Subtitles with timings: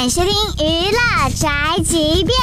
[0.00, 0.32] 欢迎收听
[0.66, 1.50] 娱乐宅
[1.84, 2.34] 急便。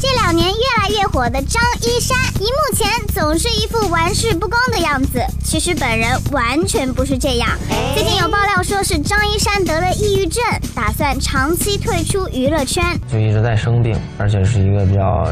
[0.00, 7.50] 这两年越来越火的张一山，荧幕前总是一副玩世不恭的样子，其实本人完全不是这样。
[7.94, 10.42] 最近有爆料说是张一山得了抑郁症，
[10.74, 12.82] 打算长期退出娱乐圈，
[13.12, 15.30] 就一直在生病，而且是一个比较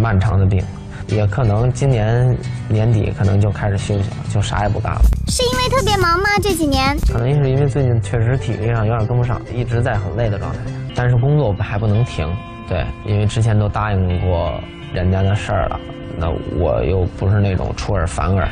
[0.00, 0.64] 漫长的病，
[1.08, 2.38] 也可能今年
[2.68, 5.00] 年底可能就开始休息了，就啥也不干了。
[5.26, 6.28] 是因为特别忙吗？
[6.40, 10.58] 这几年可能是因为最近确实体力上有点跟不上，一直在很累的状态，
[11.02, 12.32] 但是工作还不能停。
[12.68, 14.54] 对，因为之前都答应过
[14.94, 15.80] 人家的事儿了，
[16.16, 18.48] 那我又不是那种出尔反尔、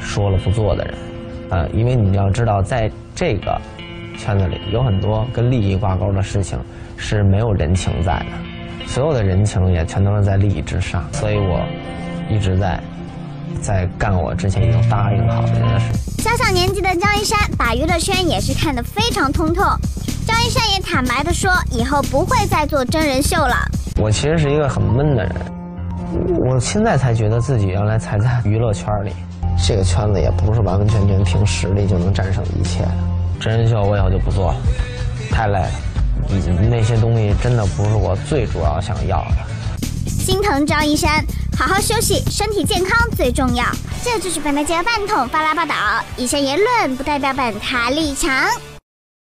[0.00, 0.94] 说了不做的人，
[1.50, 3.60] 呃，因为你要知道，在这个
[4.16, 6.56] 圈子里有很多跟利益挂钩的事情
[6.96, 11.60] 是没有人情在的，所有的人情也全都是在利益之上，所以我
[12.30, 12.80] 一直在
[13.60, 15.92] 在干我之前已经答应好的人的事。
[16.22, 19.64] 小小年纪的张一山，把娱乐圈也是看得非常通透。
[20.94, 23.56] 坦白的说，以后不会再做真人秀了。
[23.96, 25.34] 我其实是一个很闷的人，
[26.48, 29.10] 我现在才觉得自己原来才在娱乐圈里，
[29.66, 32.92] 这个圈子也不是完完全全凭实力就能战胜一切的。
[33.40, 34.56] 真人秀我以后就不做了，
[35.32, 35.68] 太累了，
[36.70, 40.06] 那些东西真的不是我最主要想要的。
[40.06, 41.24] 心疼张一山，
[41.58, 43.64] 好好休息，身体健康最重要。
[44.04, 45.74] 这就是本台记者饭桶发来报道，
[46.16, 48.30] 以上言论不代表本台立场。